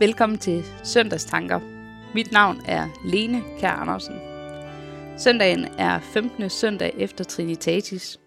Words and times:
Velkommen 0.00 0.38
til 0.38 0.64
Søndagstanker. 0.84 1.60
Mit 2.14 2.32
navn 2.32 2.60
er 2.66 2.88
Lene 3.04 3.42
Kær 3.60 3.70
Andersen. 3.70 4.14
Søndagen 5.18 5.64
er 5.64 6.00
15. 6.00 6.50
søndag 6.50 6.92
efter 6.96 7.24
Trinitatis, 7.24 8.20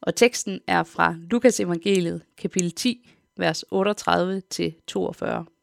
og 0.00 0.14
teksten 0.14 0.60
er 0.66 0.82
fra 0.82 1.14
Lukas 1.30 1.60
evangeliet, 1.60 2.22
kapitel 2.38 2.72
10, 2.72 3.10
vers 3.36 3.64
38-42. 3.74 5.53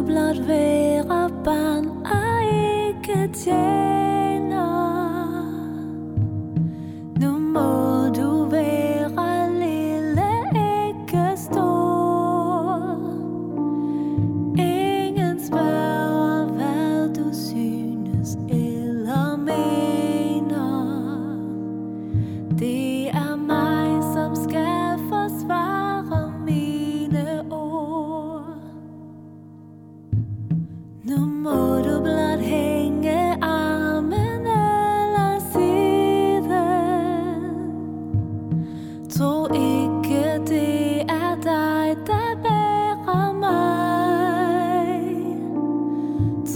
Må 0.00 0.06
blot 0.06 0.48
være 0.48 1.30
barn 1.44 1.88
og 2.04 2.42
ikke 2.48 3.28
tjene. 3.34 3.89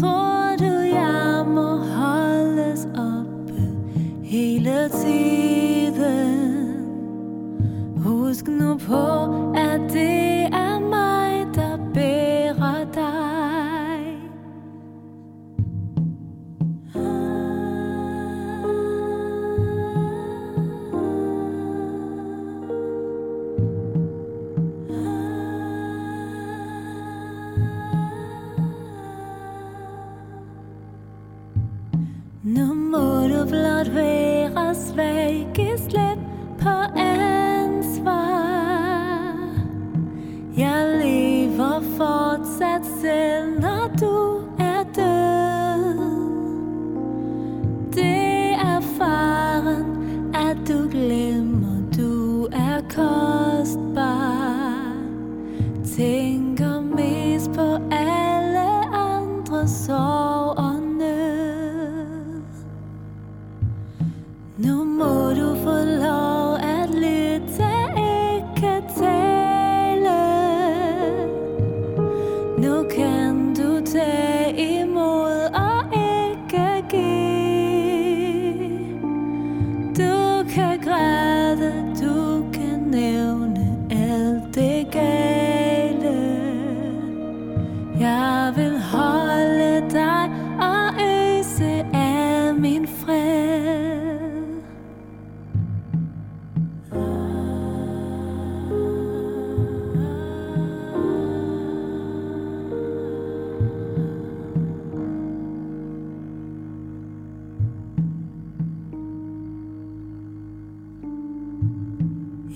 Tror 0.01 0.57
du, 0.59 0.73
jeg 0.95 1.47
må 1.47 1.77
holdes 1.77 2.89
oppe 2.95 3.63
hele 4.23 4.89
tiden? 4.89 6.65
Husk 7.97 8.49
nu 8.49 8.79
på, 8.87 9.05
blot 33.55 33.95
være 33.95 34.75
svag, 34.75 35.47
giv 35.55 35.79
slip 35.79 36.19
på 36.59 36.75
ansvar. 37.01 38.25
Jeg 40.57 40.99
lever 41.05 41.81
fortsat 41.97 42.87
selv, 43.01 43.61
når 43.61 43.91
du 44.01 44.41
er 44.59 44.83
død. 44.97 45.95
Det 47.93 48.53
er 48.53 48.81
faren, 48.99 49.87
at 50.35 50.57
du 50.69 50.89
glemmer, 50.91 51.83
du 51.97 52.45
er 52.53 52.81
kostbar. 52.91 54.35
Tænk 55.97 56.54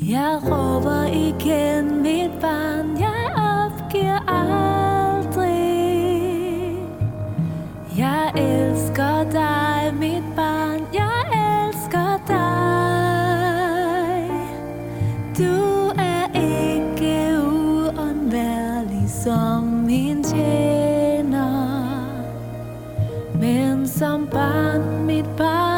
Jeg 0.06 0.40
råber 0.44 1.04
igen, 1.04 2.02
mit 2.02 2.30
barn, 2.40 3.00
jeg 3.00 3.32
opgiver 3.34 4.30
aldrig. 4.30 5.58
Jeg 7.98 8.32
elsker 8.36 9.30
dig, 9.32 9.94
mit 9.94 10.24
barn, 10.36 10.80
jeg 10.94 11.22
elsker 11.32 12.18
dig. 12.28 12.60
Du 15.38 15.92
er 15.98 16.26
ikke 16.34 17.38
uundværlig 17.42 19.10
som 19.10 19.64
min 19.64 20.24
tjener. 20.24 21.88
Men 23.40 23.88
som 23.88 24.28
barn, 24.30 25.06
mit 25.06 25.26
barn, 25.36 25.77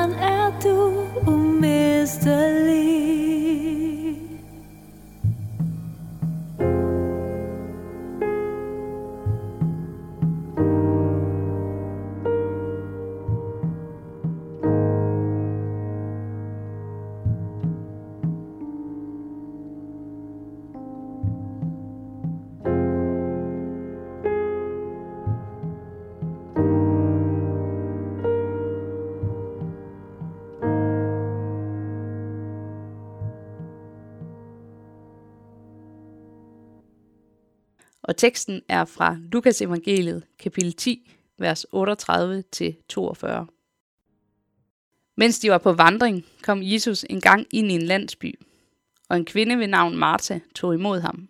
Og 38.11 38.17
teksten 38.17 38.62
er 38.69 38.85
fra 38.85 39.17
Lukas 39.33 39.62
evangeliet, 39.62 40.25
kapitel 40.39 40.73
10, 40.73 41.11
vers 41.39 41.67
38-42. 41.75 41.75
Mens 45.17 45.39
de 45.39 45.51
var 45.51 45.59
på 45.59 45.73
vandring, 45.73 46.27
kom 46.43 46.61
Jesus 46.62 47.05
en 47.11 47.21
gang 47.21 47.47
ind 47.51 47.71
i 47.71 47.75
en 47.75 47.83
landsby, 47.83 48.39
og 49.09 49.17
en 49.17 49.25
kvinde 49.25 49.59
ved 49.59 49.67
navn 49.67 49.97
Martha 49.97 50.39
tog 50.55 50.75
imod 50.75 51.01
ham. 51.01 51.29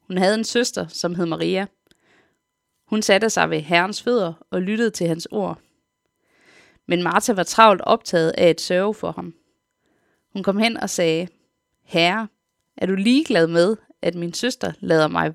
Hun 0.00 0.18
havde 0.18 0.34
en 0.34 0.44
søster, 0.44 0.86
som 0.86 1.14
hed 1.14 1.26
Maria. 1.26 1.66
Hun 2.84 3.02
satte 3.02 3.30
sig 3.30 3.50
ved 3.50 3.60
Herrens 3.60 4.02
fødder 4.02 4.32
og 4.50 4.62
lyttede 4.62 4.90
til 4.90 5.08
hans 5.08 5.28
ord. 5.30 5.60
Men 6.86 7.02
Martha 7.02 7.32
var 7.32 7.42
travlt 7.42 7.80
optaget 7.80 8.30
af 8.30 8.48
at 8.48 8.60
sørge 8.60 8.94
for 8.94 9.12
ham. 9.12 9.34
Hun 10.32 10.42
kom 10.42 10.58
hen 10.58 10.76
og 10.76 10.90
sagde, 10.90 11.28
Herre, 11.84 12.28
er 12.76 12.86
du 12.86 12.94
ligeglad 12.94 13.46
med, 13.46 13.76
at 14.02 14.14
min 14.14 14.34
søster 14.34 14.72
lader 14.80 15.08
mig 15.08 15.34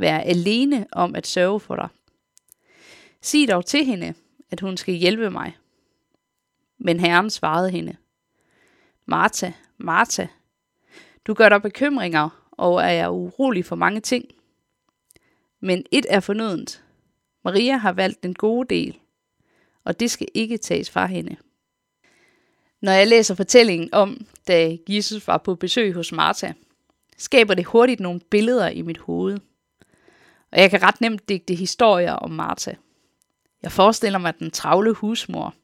være 0.00 0.24
alene 0.24 0.86
om 0.92 1.14
at 1.14 1.26
sørge 1.26 1.60
for 1.60 1.76
dig. 1.76 1.88
Sig 3.20 3.48
dog 3.48 3.66
til 3.66 3.84
hende, 3.84 4.14
at 4.50 4.60
hun 4.60 4.76
skal 4.76 4.94
hjælpe 4.94 5.30
mig. 5.30 5.56
Men 6.78 7.00
Herren 7.00 7.30
svarede 7.30 7.70
hende, 7.70 7.96
Martha, 9.06 9.52
Martha, 9.78 10.26
du 11.26 11.34
gør 11.34 11.48
dig 11.48 11.62
bekymringer 11.62 12.48
og 12.50 12.82
er 12.82 13.08
urolig 13.08 13.64
for 13.64 13.76
mange 13.76 14.00
ting. 14.00 14.24
Men 15.60 15.84
et 15.90 16.06
er 16.08 16.20
fornødent. 16.20 16.84
Maria 17.44 17.76
har 17.76 17.92
valgt 17.92 18.22
den 18.22 18.34
gode 18.34 18.74
del, 18.74 18.98
og 19.84 20.00
det 20.00 20.10
skal 20.10 20.28
ikke 20.34 20.58
tages 20.58 20.90
fra 20.90 21.06
hende. 21.06 21.36
Når 22.80 22.92
jeg 22.92 23.06
læser 23.06 23.34
fortællingen 23.34 23.94
om, 23.94 24.26
da 24.48 24.76
Jesus 24.88 25.26
var 25.26 25.38
på 25.38 25.54
besøg 25.54 25.94
hos 25.94 26.12
Martha, 26.12 26.52
skaber 27.16 27.54
det 27.54 27.64
hurtigt 27.64 28.00
nogle 28.00 28.20
billeder 28.20 28.68
i 28.68 28.82
mit 28.82 28.98
hoved. 28.98 29.38
Og 30.52 30.60
jeg 30.60 30.70
kan 30.70 30.82
ret 30.82 31.00
nemt 31.00 31.28
digte 31.28 31.54
historier 31.54 32.12
om 32.12 32.30
Martha. 32.30 32.72
Jeg 33.62 33.72
forestiller 33.72 34.18
mig 34.18 34.38
den 34.38 34.50
travle 34.50 34.92
husmor. 34.92 35.54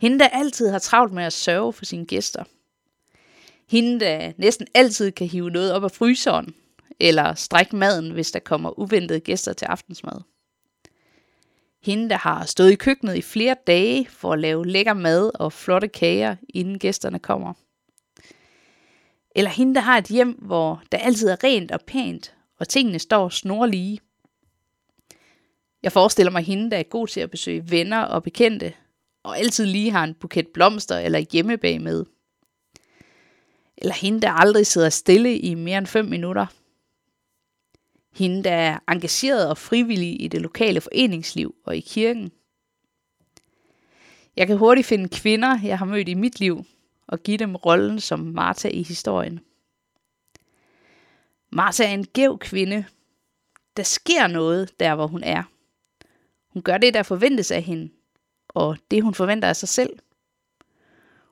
Hende, 0.00 0.18
der 0.18 0.28
altid 0.28 0.70
har 0.70 0.78
travlt 0.78 1.12
med 1.12 1.24
at 1.24 1.32
sørge 1.32 1.72
for 1.72 1.84
sine 1.84 2.06
gæster. 2.06 2.44
Hende, 3.68 4.00
der 4.00 4.32
næsten 4.36 4.66
altid 4.74 5.12
kan 5.12 5.26
hive 5.26 5.50
noget 5.50 5.72
op 5.72 5.84
af 5.84 5.90
fryseren, 5.90 6.54
eller 7.00 7.34
strække 7.34 7.76
maden, 7.76 8.10
hvis 8.10 8.30
der 8.30 8.38
kommer 8.38 8.78
uventede 8.78 9.20
gæster 9.20 9.52
til 9.52 9.64
aftensmad. 9.64 10.20
Hende, 11.82 12.10
der 12.10 12.16
har 12.16 12.44
stået 12.46 12.72
i 12.72 12.74
køkkenet 12.74 13.16
i 13.16 13.22
flere 13.22 13.56
dage 13.66 14.06
for 14.10 14.32
at 14.32 14.38
lave 14.38 14.66
lækker 14.66 14.94
mad 14.94 15.30
og 15.34 15.52
flotte 15.52 15.88
kager, 15.88 16.36
inden 16.48 16.78
gæsterne 16.78 17.18
kommer. 17.18 17.52
Eller 19.36 19.50
hende, 19.50 19.74
der 19.74 19.80
har 19.80 19.98
et 19.98 20.06
hjem, 20.06 20.30
hvor 20.30 20.82
der 20.92 20.98
altid 20.98 21.28
er 21.28 21.44
rent 21.44 21.70
og 21.70 21.80
pænt, 21.86 22.34
og 22.62 22.68
tingene 22.68 22.98
står 22.98 23.28
snorlige. 23.28 24.00
Jeg 25.82 25.92
forestiller 25.92 26.30
mig 26.30 26.42
hende, 26.42 26.70
der 26.70 26.76
er 26.76 26.82
god 26.82 27.06
til 27.06 27.20
at 27.20 27.30
besøge 27.30 27.70
venner 27.70 28.02
og 28.02 28.22
bekendte, 28.22 28.72
og 29.22 29.38
altid 29.38 29.66
lige 29.66 29.90
har 29.90 30.04
en 30.04 30.14
buket 30.14 30.48
blomster 30.48 30.98
eller 30.98 31.18
hjemmebag 31.18 31.80
med. 31.80 32.04
Eller 33.76 33.94
hende, 33.94 34.20
der 34.20 34.30
aldrig 34.30 34.66
sidder 34.66 34.88
stille 34.88 35.38
i 35.38 35.54
mere 35.54 35.78
end 35.78 35.86
5 35.86 36.04
minutter. 36.04 36.46
Hende, 38.14 38.44
der 38.44 38.52
er 38.52 38.78
engageret 38.88 39.48
og 39.48 39.58
frivillig 39.58 40.22
i 40.22 40.28
det 40.28 40.40
lokale 40.40 40.80
foreningsliv 40.80 41.54
og 41.64 41.76
i 41.76 41.80
kirken. 41.80 42.32
Jeg 44.36 44.46
kan 44.46 44.56
hurtigt 44.56 44.86
finde 44.86 45.08
kvinder, 45.08 45.58
jeg 45.64 45.78
har 45.78 45.86
mødt 45.86 46.08
i 46.08 46.14
mit 46.14 46.40
liv, 46.40 46.64
og 47.06 47.22
give 47.22 47.36
dem 47.36 47.56
rollen 47.56 48.00
som 48.00 48.20
Martha 48.20 48.68
i 48.68 48.82
historien. 48.82 49.40
Martha 51.52 51.84
er 51.84 51.94
en 51.94 52.06
gæv 52.06 52.38
kvinde. 52.38 52.84
Der 53.76 53.82
sker 53.82 54.26
noget 54.26 54.80
der, 54.80 54.94
hvor 54.94 55.06
hun 55.06 55.22
er. 55.22 55.42
Hun 56.52 56.62
gør 56.62 56.78
det, 56.78 56.94
der 56.94 57.02
forventes 57.02 57.50
af 57.50 57.62
hende, 57.62 57.92
og 58.48 58.76
det, 58.90 59.02
hun 59.02 59.14
forventer 59.14 59.48
af 59.48 59.56
sig 59.56 59.68
selv. 59.68 59.98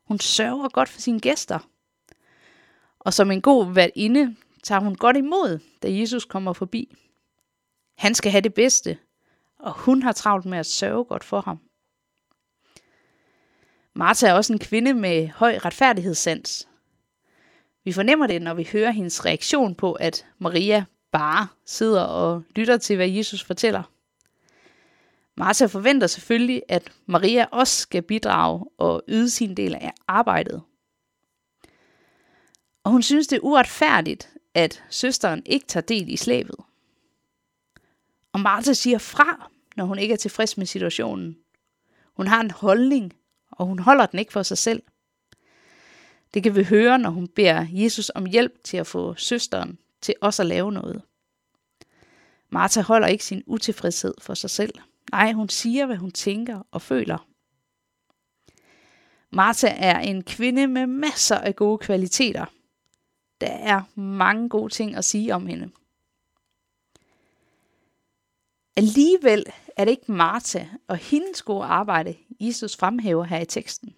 Hun 0.06 0.18
sørger 0.18 0.68
godt 0.68 0.88
for 0.88 1.00
sine 1.00 1.20
gæster. 1.20 1.58
Og 2.98 3.14
som 3.14 3.30
en 3.30 3.42
god 3.42 3.72
værtinde, 3.74 4.36
tager 4.62 4.80
hun 4.80 4.94
godt 4.94 5.16
imod, 5.16 5.58
da 5.82 5.92
Jesus 5.92 6.24
kommer 6.24 6.52
forbi. 6.52 6.96
Han 7.98 8.14
skal 8.14 8.32
have 8.32 8.40
det 8.40 8.54
bedste, 8.54 8.98
og 9.58 9.72
hun 9.72 10.02
har 10.02 10.12
travlt 10.12 10.46
med 10.46 10.58
at 10.58 10.66
sørge 10.66 11.04
godt 11.04 11.24
for 11.24 11.40
ham. 11.40 11.60
Martha 13.94 14.26
er 14.26 14.34
også 14.34 14.52
en 14.52 14.58
kvinde 14.58 14.94
med 14.94 15.28
høj 15.28 15.58
retfærdighedssans. 15.64 16.68
Vi 17.84 17.92
fornemmer 17.92 18.26
det, 18.26 18.42
når 18.42 18.54
vi 18.54 18.68
hører 18.72 18.90
hendes 18.90 19.24
reaktion 19.24 19.74
på, 19.74 19.92
at 19.92 20.26
Maria 20.38 20.84
bare 21.12 21.48
sidder 21.66 22.02
og 22.02 22.42
lytter 22.56 22.76
til, 22.76 22.96
hvad 22.96 23.08
Jesus 23.08 23.44
fortæller. 23.44 23.82
Martha 25.36 25.66
forventer 25.66 26.06
selvfølgelig, 26.06 26.62
at 26.68 26.92
Maria 27.06 27.46
også 27.52 27.76
skal 27.76 28.02
bidrage 28.02 28.64
og 28.78 29.02
yde 29.08 29.30
sin 29.30 29.56
del 29.56 29.74
af 29.74 29.92
arbejdet. 30.08 30.62
Og 32.84 32.90
hun 32.90 33.02
synes, 33.02 33.26
det 33.26 33.36
er 33.36 33.40
uretfærdigt, 33.40 34.30
at 34.54 34.82
søsteren 34.90 35.42
ikke 35.46 35.66
tager 35.66 35.84
del 35.84 36.08
i 36.08 36.16
slavet. 36.16 36.56
Og 38.32 38.40
Martha 38.40 38.72
siger 38.72 38.98
fra, 38.98 39.50
når 39.76 39.84
hun 39.84 39.98
ikke 39.98 40.12
er 40.12 40.18
tilfreds 40.18 40.56
med 40.56 40.66
situationen. 40.66 41.36
Hun 42.16 42.26
har 42.26 42.40
en 42.40 42.50
holdning, 42.50 43.12
og 43.50 43.66
hun 43.66 43.78
holder 43.78 44.06
den 44.06 44.18
ikke 44.18 44.32
for 44.32 44.42
sig 44.42 44.58
selv. 44.58 44.82
Det 46.34 46.42
kan 46.42 46.56
vi 46.56 46.64
høre, 46.64 46.98
når 46.98 47.10
hun 47.10 47.28
beder 47.28 47.66
Jesus 47.70 48.10
om 48.14 48.26
hjælp 48.26 48.64
til 48.64 48.76
at 48.76 48.86
få 48.86 49.14
søsteren 49.14 49.78
til 50.00 50.14
også 50.20 50.42
at 50.42 50.46
lave 50.46 50.72
noget. 50.72 51.02
Martha 52.48 52.80
holder 52.80 53.08
ikke 53.08 53.24
sin 53.24 53.42
utilfredshed 53.46 54.14
for 54.18 54.34
sig 54.34 54.50
selv. 54.50 54.74
Nej, 55.12 55.32
hun 55.32 55.48
siger, 55.48 55.86
hvad 55.86 55.96
hun 55.96 56.10
tænker 56.10 56.62
og 56.70 56.82
føler. 56.82 57.26
Martha 59.30 59.68
er 59.78 59.98
en 59.98 60.24
kvinde 60.24 60.66
med 60.66 60.86
masser 60.86 61.38
af 61.38 61.56
gode 61.56 61.78
kvaliteter. 61.78 62.44
Der 63.40 63.50
er 63.50 64.00
mange 64.00 64.48
gode 64.48 64.72
ting 64.72 64.96
at 64.96 65.04
sige 65.04 65.34
om 65.34 65.46
hende. 65.46 65.70
Alligevel 68.76 69.46
er 69.76 69.84
det 69.84 69.90
ikke 69.90 70.12
Martha 70.12 70.64
og 70.88 70.96
hendes 70.96 71.42
gode 71.42 71.64
arbejde, 71.64 72.16
Jesus 72.40 72.76
fremhæver 72.76 73.24
her 73.24 73.40
i 73.40 73.46
teksten. 73.46 73.94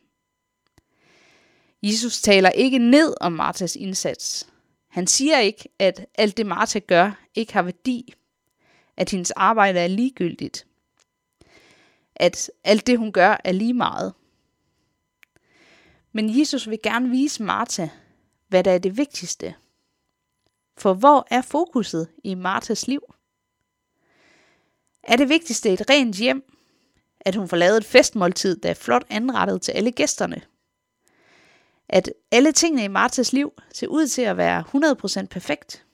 Jesus 1.83 2.23
taler 2.23 2.51
ikke 2.51 2.79
ned 2.79 3.15
om 3.21 3.33
Martas 3.33 3.77
indsats. 3.77 4.49
Han 4.89 5.07
siger 5.07 5.39
ikke, 5.39 5.69
at 5.79 6.07
alt 6.15 6.37
det 6.37 6.47
Martha 6.47 6.79
gør 6.79 7.27
ikke 7.35 7.53
har 7.53 7.63
værdi, 7.63 8.15
at 8.97 9.11
hendes 9.11 9.31
arbejde 9.31 9.81
er 9.81 9.87
ligegyldigt, 9.87 10.67
at 12.17 12.51
alt 12.65 12.87
det 12.87 12.99
hun 12.99 13.13
gør 13.13 13.37
er 13.45 13.53
lige 13.53 13.75
meget. 13.75 14.15
Men 16.13 16.39
Jesus 16.39 16.71
vil 16.71 16.79
gerne 16.83 17.11
vise 17.11 17.43
Martha, 17.43 17.89
hvad 18.49 18.65
der 18.65 18.71
er 18.71 18.79
det 18.79 18.97
vigtigste. 18.97 19.55
For 20.77 20.95
hvor 20.95 21.27
er 21.31 21.43
fokuset 21.43 22.09
i 22.25 22.35
Martas 22.35 22.87
liv? 22.87 23.15
Er 25.03 25.17
det 25.17 25.29
vigtigste 25.29 25.73
et 25.73 25.91
rent 25.91 26.17
hjem? 26.17 26.45
At 27.21 27.35
hun 27.35 27.49
får 27.49 27.57
lavet 27.57 27.77
et 27.77 27.85
festmåltid, 27.85 28.57
der 28.57 28.71
er 28.71 28.75
flot 28.75 29.05
anrettet 29.11 29.63
til 29.63 29.73
alle 29.73 29.93
gæsterne? 29.93 30.43
At 31.93 32.13
alle 32.31 32.53
tingene 32.53 32.85
i 32.85 32.89
Martas 32.89 33.33
liv 33.33 33.53
ser 33.73 33.87
ud 33.87 34.07
til 34.07 34.23
at 34.23 34.37
være 34.37 34.65
100% 35.23 35.27
perfekt? 35.27 35.87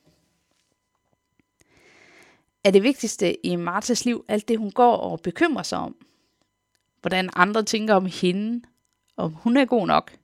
Er 2.65 2.71
det 2.71 2.83
vigtigste 2.83 3.47
i 3.47 3.57
Martas 3.57 4.05
liv 4.05 4.25
alt 4.29 4.49
det, 4.49 4.59
hun 4.59 4.71
går 4.71 4.97
og 4.97 5.21
bekymrer 5.21 5.63
sig 5.63 5.79
om? 5.79 5.97
Hvordan 7.01 7.31
andre 7.37 7.63
tænker 7.63 7.95
om 7.95 8.07
hende, 8.07 8.67
om 9.17 9.33
hun 9.33 9.57
er 9.57 9.65
god 9.65 9.87
nok? 9.87 10.17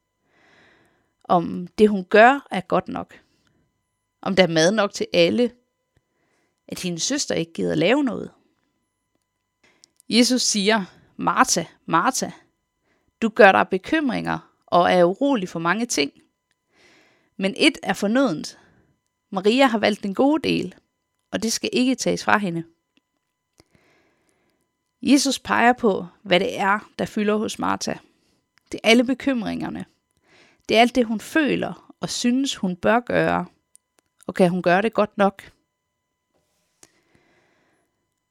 Om 1.24 1.66
det, 1.78 1.88
hun 1.88 2.04
gør, 2.04 2.46
er 2.50 2.60
godt 2.60 2.88
nok? 2.88 3.20
Om 4.22 4.36
der 4.36 4.42
er 4.42 4.48
mad 4.48 4.72
nok 4.72 4.92
til 4.92 5.06
alle? 5.12 5.52
At 6.68 6.82
hendes 6.82 7.02
søster 7.02 7.34
ikke 7.34 7.52
gider 7.52 7.74
lave 7.74 8.04
noget? 8.04 8.30
Jesus 10.08 10.42
siger, 10.42 10.84
Martha, 11.16 11.64
Martha, 11.86 12.30
du 13.22 13.28
gør 13.28 13.52
dig 13.52 13.68
bekymringer 13.68 14.53
og 14.74 14.92
er 14.92 15.04
urolig 15.04 15.48
for 15.48 15.58
mange 15.58 15.86
ting. 15.86 16.12
Men 17.36 17.54
et 17.56 17.78
er 17.82 17.92
fornødent. 17.92 18.58
Maria 19.30 19.66
har 19.66 19.78
valgt 19.78 20.02
den 20.02 20.14
gode 20.14 20.48
del, 20.48 20.74
og 21.32 21.42
det 21.42 21.52
skal 21.52 21.70
ikke 21.72 21.94
tages 21.94 22.24
fra 22.24 22.38
hende. 22.38 22.64
Jesus 25.02 25.38
peger 25.38 25.72
på, 25.72 26.06
hvad 26.22 26.40
det 26.40 26.58
er, 26.58 26.90
der 26.98 27.04
fylder 27.04 27.36
hos 27.36 27.58
Martha. 27.58 27.94
Det 28.72 28.80
er 28.84 28.88
alle 28.88 29.04
bekymringerne. 29.04 29.84
Det 30.68 30.76
er 30.76 30.80
alt 30.80 30.94
det, 30.94 31.06
hun 31.06 31.20
føler 31.20 31.94
og 32.00 32.10
synes, 32.10 32.56
hun 32.56 32.76
bør 32.76 33.00
gøre. 33.00 33.46
Og 34.26 34.34
kan 34.34 34.50
hun 34.50 34.62
gøre 34.62 34.82
det 34.82 34.92
godt 34.92 35.18
nok? 35.18 35.52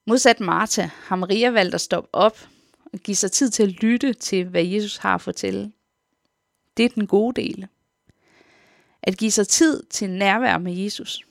Modsat 0.07 0.39
Martha 0.39 0.85
har 0.85 1.15
Maria 1.15 1.49
valgt 1.49 1.75
at 1.75 1.81
stoppe 1.81 2.09
op 2.13 2.37
og 2.93 2.99
give 2.99 3.15
sig 3.15 3.31
tid 3.31 3.49
til 3.49 3.63
at 3.63 3.83
lytte 3.83 4.13
til, 4.13 4.45
hvad 4.45 4.63
Jesus 4.63 4.97
har 4.97 5.15
at 5.15 5.21
fortælle. 5.21 5.71
Det 6.77 6.85
er 6.85 6.89
den 6.89 7.07
gode 7.07 7.41
del. 7.41 7.67
At 9.03 9.17
give 9.17 9.31
sig 9.31 9.47
tid 9.47 9.83
til 9.83 10.09
nærvær 10.09 10.57
med 10.57 10.73
Jesus. 10.73 11.21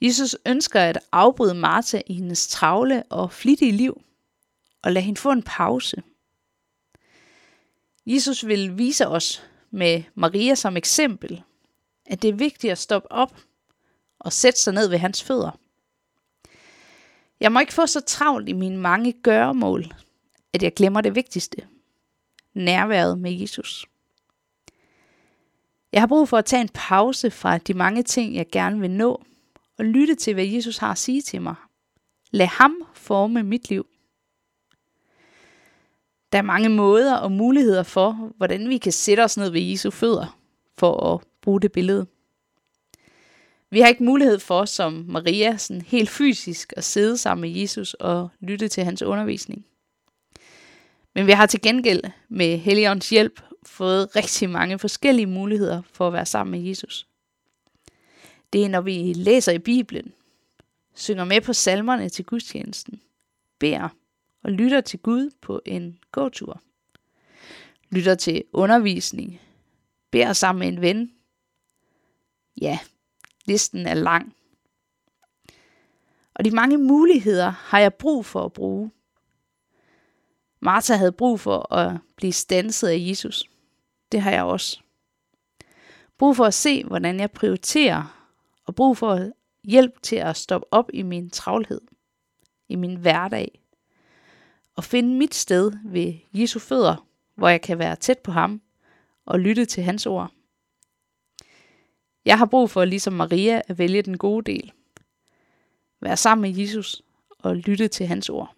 Jesus 0.00 0.36
ønsker 0.46 0.80
at 0.80 0.98
afbryde 1.12 1.54
Martha 1.54 2.00
i 2.06 2.14
hendes 2.14 2.48
travle 2.48 3.02
og 3.10 3.32
flittige 3.32 3.72
liv, 3.72 4.02
og 4.82 4.92
lade 4.92 5.04
hende 5.04 5.20
få 5.20 5.32
en 5.32 5.42
pause. 5.42 6.02
Jesus 8.06 8.46
vil 8.46 8.78
vise 8.78 9.06
os 9.06 9.42
med 9.70 10.02
Maria 10.14 10.54
som 10.54 10.76
eksempel, 10.76 11.42
at 12.06 12.22
det 12.22 12.28
er 12.28 12.34
vigtigt 12.34 12.70
at 12.70 12.78
stoppe 12.78 13.12
op 13.12 13.36
og 14.18 14.32
sætte 14.32 14.60
sig 14.60 14.74
ned 14.74 14.88
ved 14.88 14.98
hans 14.98 15.22
fødder. 15.22 15.58
Jeg 17.40 17.52
må 17.52 17.60
ikke 17.60 17.74
få 17.74 17.86
så 17.86 18.00
travlt 18.00 18.48
i 18.48 18.52
mine 18.52 18.76
mange 18.76 19.12
gøremål, 19.12 19.94
at 20.52 20.62
jeg 20.62 20.74
glemmer 20.74 21.00
det 21.00 21.14
vigtigste. 21.14 21.68
Nærværet 22.54 23.18
med 23.18 23.32
Jesus. 23.32 23.86
Jeg 25.92 26.02
har 26.02 26.06
brug 26.06 26.28
for 26.28 26.36
at 26.36 26.44
tage 26.44 26.60
en 26.60 26.70
pause 26.74 27.30
fra 27.30 27.58
de 27.58 27.74
mange 27.74 28.02
ting, 28.02 28.34
jeg 28.34 28.46
gerne 28.52 28.80
vil 28.80 28.90
nå, 28.90 29.22
og 29.78 29.84
lytte 29.84 30.14
til, 30.14 30.34
hvad 30.34 30.44
Jesus 30.44 30.78
har 30.78 30.90
at 30.90 30.98
sige 30.98 31.22
til 31.22 31.42
mig. 31.42 31.54
Lad 32.30 32.46
ham 32.46 32.76
forme 32.94 33.42
mit 33.42 33.68
liv. 33.68 33.86
Der 36.32 36.38
er 36.38 36.42
mange 36.42 36.68
måder 36.68 37.16
og 37.16 37.32
muligheder 37.32 37.82
for, 37.82 38.32
hvordan 38.36 38.68
vi 38.68 38.78
kan 38.78 38.92
sætte 38.92 39.24
os 39.24 39.36
ned 39.36 39.50
ved 39.50 39.60
Jesu 39.60 39.90
fødder, 39.90 40.38
for 40.78 41.14
at 41.14 41.20
bruge 41.42 41.60
det 41.60 41.72
billede. 41.72 42.06
Vi 43.70 43.80
har 43.80 43.88
ikke 43.88 44.04
mulighed 44.04 44.38
for, 44.38 44.64
som 44.64 45.04
Maria, 45.08 45.56
sådan 45.56 45.82
helt 45.82 46.10
fysisk 46.10 46.72
at 46.76 46.84
sidde 46.84 47.18
sammen 47.18 47.40
med 47.40 47.60
Jesus 47.60 47.94
og 47.94 48.28
lytte 48.40 48.68
til 48.68 48.84
hans 48.84 49.02
undervisning. 49.02 49.66
Men 51.18 51.26
vi 51.26 51.32
har 51.32 51.46
til 51.46 51.60
gengæld 51.60 52.02
med 52.28 52.58
Helligåndens 52.58 53.10
hjælp 53.10 53.40
fået 53.62 54.16
rigtig 54.16 54.50
mange 54.50 54.78
forskellige 54.78 55.26
muligheder 55.26 55.82
for 55.92 56.06
at 56.06 56.12
være 56.12 56.26
sammen 56.26 56.60
med 56.60 56.68
Jesus. 56.68 57.06
Det 58.52 58.64
er, 58.64 58.68
når 58.68 58.80
vi 58.80 59.12
læser 59.12 59.52
i 59.52 59.58
Bibelen, 59.58 60.12
synger 60.94 61.24
med 61.24 61.40
på 61.40 61.52
salmerne 61.52 62.08
til 62.08 62.24
gudstjenesten, 62.24 63.00
beder 63.58 63.88
og 64.42 64.52
lytter 64.52 64.80
til 64.80 64.98
Gud 64.98 65.30
på 65.40 65.60
en 65.66 65.98
gåtur. 66.12 66.62
Lytter 67.90 68.14
til 68.14 68.44
undervisning, 68.52 69.40
beder 70.10 70.32
sammen 70.32 70.58
med 70.60 70.68
en 70.68 70.80
ven. 70.80 71.12
Ja, 72.60 72.78
listen 73.44 73.86
er 73.86 73.94
lang. 73.94 74.34
Og 76.34 76.44
de 76.44 76.50
mange 76.50 76.78
muligheder 76.78 77.50
har 77.50 77.78
jeg 77.78 77.94
brug 77.94 78.26
for 78.26 78.44
at 78.44 78.52
bruge. 78.52 78.90
Martha 80.60 80.94
havde 80.96 81.12
brug 81.12 81.40
for 81.40 81.74
at 81.74 81.96
blive 82.16 82.32
stanset 82.32 82.88
af 82.88 82.96
Jesus. 83.00 83.50
Det 84.12 84.20
har 84.20 84.30
jeg 84.30 84.44
også. 84.44 84.80
Brug 86.18 86.36
for 86.36 86.44
at 86.44 86.54
se, 86.54 86.84
hvordan 86.84 87.20
jeg 87.20 87.30
prioriterer, 87.30 88.28
og 88.66 88.74
brug 88.74 88.96
for 88.96 89.30
hjælp 89.64 90.02
til 90.02 90.16
at 90.16 90.36
stoppe 90.36 90.66
op 90.70 90.90
i 90.92 91.02
min 91.02 91.30
travlhed, 91.30 91.80
i 92.68 92.76
min 92.76 92.96
hverdag, 92.96 93.60
og 94.76 94.84
finde 94.84 95.14
mit 95.14 95.34
sted 95.34 95.72
ved 95.84 96.14
Jesu 96.32 96.58
fødder, 96.58 97.06
hvor 97.34 97.48
jeg 97.48 97.60
kan 97.62 97.78
være 97.78 97.96
tæt 97.96 98.18
på 98.18 98.32
ham 98.32 98.62
og 99.26 99.40
lytte 99.40 99.64
til 99.64 99.82
hans 99.82 100.06
ord. 100.06 100.32
Jeg 102.24 102.38
har 102.38 102.46
brug 102.46 102.70
for, 102.70 102.84
ligesom 102.84 103.12
Maria, 103.12 103.62
at 103.68 103.78
vælge 103.78 104.02
den 104.02 104.18
gode 104.18 104.52
del. 104.52 104.72
Være 106.00 106.16
sammen 106.16 106.42
med 106.42 106.60
Jesus 106.60 107.02
og 107.38 107.56
lytte 107.56 107.88
til 107.88 108.06
hans 108.06 108.28
ord. 108.28 108.57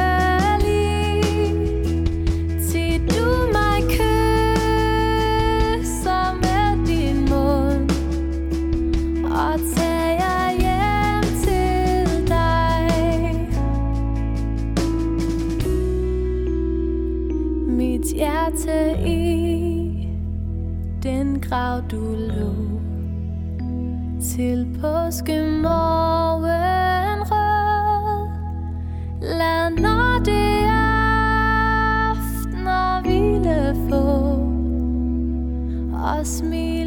Til 2.70 3.08
du 3.08 3.26
mig 3.52 3.82
kysser 3.90 5.14
med 6.42 6.86
din 6.86 7.18
mund. 7.30 7.90
Og 9.24 9.54
tager 9.76 10.50
hjem 10.60 11.24
til 11.44 12.06
dig. 12.28 12.90
Mit 17.66 18.06
hjerte 18.14 18.78
i 19.06 19.18
den 21.02 21.40
grav 21.40 21.82
du 21.90 22.14
lå. 22.18 22.54
Til 24.20 24.78
påskemorgen 24.80 26.63
Og 36.24 36.28
smile 36.28 36.83